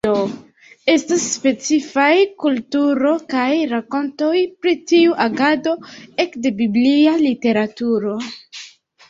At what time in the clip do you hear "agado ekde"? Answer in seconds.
5.27-6.55